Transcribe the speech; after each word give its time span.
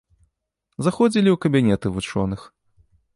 Заходзілі 0.87 1.29
і 1.33 1.33
ў 1.35 1.41
кабінеты 1.45 1.87
вучоных. 1.99 2.39